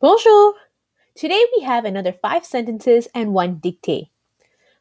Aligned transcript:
Bonjour! 0.00 0.54
Today 1.16 1.44
we 1.56 1.64
have 1.64 1.84
another 1.84 2.12
five 2.12 2.44
sentences 2.44 3.08
and 3.16 3.34
one 3.34 3.56
dictée. 3.56 4.10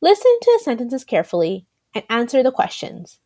Listen 0.00 0.38
to 0.40 0.52
the 0.56 0.62
sentences 0.62 1.02
carefully 1.02 1.66
and 1.92 2.04
answer 2.08 2.44
the 2.44 2.52
questions. 2.52 3.18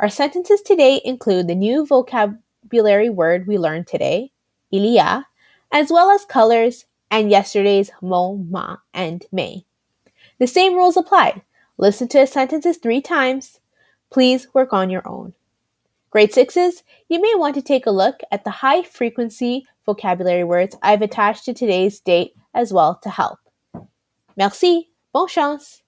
Our 0.00 0.08
sentences 0.08 0.60
today 0.60 1.00
include 1.04 1.46
the 1.46 1.54
new 1.54 1.86
vocabulary 1.86 3.10
word 3.10 3.46
we 3.46 3.58
learned 3.58 3.86
today, 3.86 4.32
ilia, 4.72 5.28
as 5.70 5.92
well 5.92 6.10
as 6.10 6.24
colors 6.24 6.86
and 7.12 7.30
yesterday's 7.30 7.92
mon, 8.02 8.50
ma, 8.50 8.78
and 8.92 9.24
may. 9.30 9.64
The 10.40 10.48
same 10.48 10.74
rules 10.74 10.96
apply. 10.96 11.42
Listen 11.78 12.08
to 12.08 12.18
the 12.18 12.26
sentences 12.26 12.78
three 12.78 13.00
times. 13.00 13.60
Please 14.10 14.48
work 14.52 14.72
on 14.72 14.90
your 14.90 15.06
own. 15.06 15.34
Grade 16.10 16.34
sixes, 16.34 16.82
you 17.08 17.22
may 17.22 17.34
want 17.36 17.54
to 17.54 17.62
take 17.62 17.86
a 17.86 17.92
look 17.92 18.18
at 18.32 18.42
the 18.42 18.50
high 18.50 18.82
frequency 18.82 19.64
vocabulary 19.86 20.44
words 20.44 20.76
I've 20.82 21.02
attached 21.02 21.44
to 21.46 21.54
today's 21.54 22.00
date 22.00 22.32
as 22.54 22.72
well 22.72 22.98
to 23.02 23.10
help. 23.10 23.38
Merci, 24.36 24.90
bonne 25.12 25.28
chance! 25.28 25.82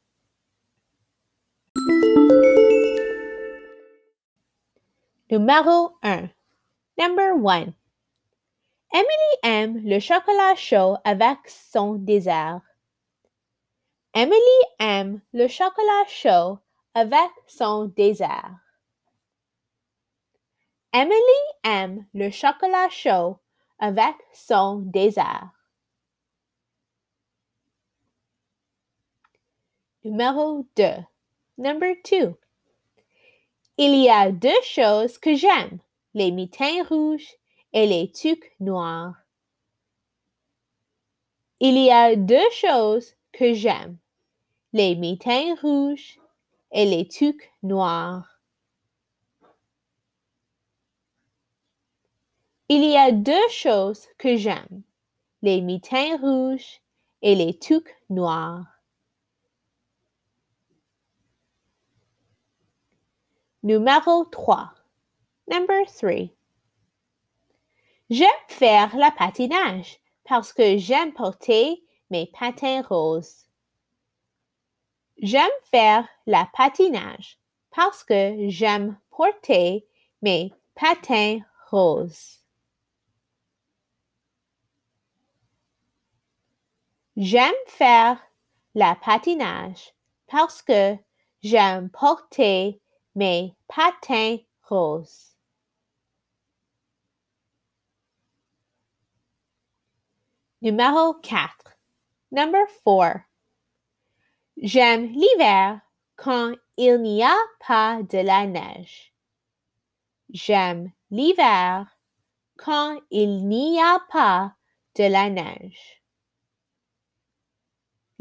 Numéro 5.30 5.92
1. 6.02 6.30
Number 6.98 7.34
1. 7.34 7.74
Emily 8.94 9.36
aime 9.42 9.80
le 9.84 9.98
chocolat 9.98 10.54
chaud 10.54 10.98
avec 11.06 11.38
son 11.48 11.94
dessert. 12.04 12.60
Emily 14.14 14.66
aime 14.78 15.22
le 15.32 15.48
chocolat 15.48 16.04
chaud 16.06 16.58
avec 16.94 17.30
son 17.46 17.86
dessert. 17.96 18.60
Emily 20.92 21.40
aime 21.64 22.04
le 22.12 22.30
chocolat 22.30 22.90
chaud 22.90 23.38
avec 23.82 24.14
son 24.32 24.76
désert. 24.76 25.50
Numéro 30.04 30.64
2. 30.76 30.84
Number 31.58 31.96
2. 32.08 32.36
Il 33.78 33.94
y 33.96 34.08
a 34.08 34.30
deux 34.30 34.62
choses 34.62 35.18
que 35.18 35.34
j'aime, 35.34 35.80
les 36.14 36.30
mitaines 36.30 36.86
rouges 36.86 37.34
et 37.72 37.88
les 37.88 38.08
tucs 38.12 38.54
noirs. 38.60 39.16
Il 41.58 41.76
y 41.76 41.90
a 41.90 42.14
deux 42.14 42.50
choses 42.52 43.16
que 43.32 43.52
j'aime, 43.52 43.98
les 44.72 44.94
mitaines 44.94 45.58
rouges 45.60 46.20
et 46.70 46.84
les 46.84 47.08
tucs 47.08 47.52
noirs. 47.64 48.31
Il 52.74 52.84
y 52.84 52.96
a 52.96 53.12
deux 53.12 53.48
choses 53.50 54.06
que 54.16 54.34
j'aime, 54.34 54.82
les 55.42 55.60
mitaines 55.60 56.18
rouges 56.18 56.80
et 57.20 57.34
les 57.34 57.58
tucs 57.58 57.94
noirs. 58.08 58.64
Numéro 63.62 64.24
3. 64.24 64.72
Number 65.48 65.84
3. 65.84 66.30
J'aime 68.08 68.28
faire 68.48 68.96
la 68.96 69.10
patinage 69.10 70.00
parce 70.24 70.54
que 70.54 70.78
j'aime 70.78 71.12
porter 71.12 71.84
mes 72.08 72.24
patins 72.32 72.80
roses. 72.80 73.50
J'aime 75.18 75.58
faire 75.70 76.08
la 76.24 76.48
patinage 76.54 77.38
parce 77.70 78.02
que 78.02 78.48
j'aime 78.48 78.98
porter 79.10 79.86
mes 80.22 80.54
patins 80.74 81.40
roses. 81.70 82.41
J'aime 87.16 87.52
faire 87.66 88.18
la 88.74 88.94
patinage 88.94 89.92
parce 90.28 90.62
que 90.62 90.96
j'aime 91.42 91.90
porter 91.90 92.80
mes 93.14 93.54
patins 93.68 94.38
roses. 94.62 95.36
Numéro 100.62 101.12
4. 101.14 101.76
Number 102.30 102.66
4. 102.82 103.20
J'aime 104.56 105.12
l'hiver 105.12 105.80
quand 106.16 106.54
il 106.78 107.02
n'y 107.02 107.22
a 107.22 107.36
pas 107.66 108.02
de 108.02 108.18
la 108.18 108.46
neige. 108.46 109.12
J'aime 110.30 110.92
l'hiver 111.10 111.98
quand 112.56 112.98
il 113.10 113.46
n'y 113.48 113.78
a 113.82 113.98
pas 114.10 114.54
de 114.94 115.04
la 115.04 115.28
neige. 115.28 116.01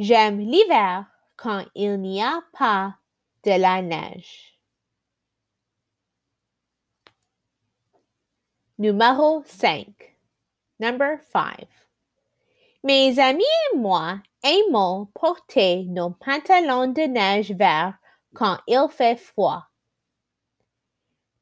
J'aime 0.01 0.39
l'hiver 0.39 1.05
quand 1.37 1.63
il 1.75 2.01
n'y 2.01 2.23
a 2.23 2.41
pas 2.57 2.95
de 3.43 3.51
la 3.51 3.83
neige. 3.83 4.57
Numéro 8.79 9.43
5. 9.45 9.85
Number 10.79 11.19
5. 11.31 11.67
Mes 12.83 13.19
amis 13.19 13.43
et 13.43 13.77
moi 13.77 14.15
aimons 14.43 15.05
porter 15.13 15.83
nos 15.83 16.09
pantalons 16.09 16.87
de 16.87 17.03
neige 17.03 17.51
verts 17.51 17.93
quand 18.33 18.57
il 18.65 18.87
fait 18.89 19.17
froid. 19.17 19.67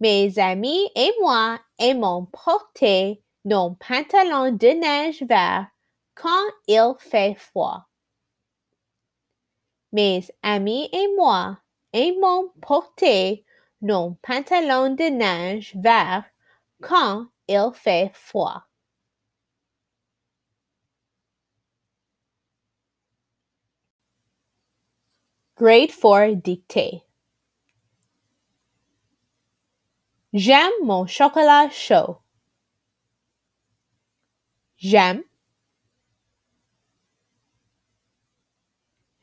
Mes 0.02 0.38
amis 0.38 0.86
et 0.96 1.14
moi 1.22 1.60
aimons 1.78 2.26
porter 2.26 3.24
nos 3.46 3.72
pantalons 3.76 4.52
de 4.52 4.68
neige 4.68 5.24
verts 5.24 5.68
quand 6.14 6.44
il 6.68 6.96
fait 7.00 7.36
froid. 7.36 7.89
Mes 9.92 10.30
amis 10.44 10.90
et 10.94 11.08
moi 11.16 11.58
aimons 11.94 12.52
porter 12.62 13.44
nos 13.82 14.18
pantalons 14.22 14.96
de 14.96 15.10
neige 15.10 15.76
verts 15.76 16.26
quand 16.82 17.28
il 17.48 17.72
fait 17.74 18.12
froid. 18.14 18.64
Grade 25.58 25.92
4 25.92 26.36
dictée. 26.36 27.04
J'aime 30.32 30.72
mon 30.84 31.08
chocolat 31.08 31.70
chaud. 31.72 32.20
J'aime. 34.78 35.29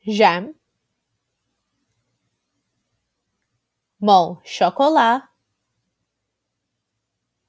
J'aime. 0.07 0.53
Mon 3.99 4.37
chocolat. 4.45 5.27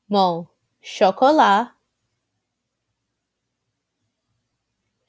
Mon 0.09 0.49
chocolat. 0.83 1.73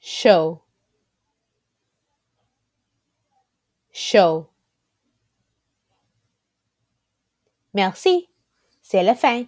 Chaud. 0.00 0.62
Chaud. 3.92 4.48
Merci. 7.74 8.28
C'est 8.82 9.02
la 9.02 9.14
fin. 9.14 9.44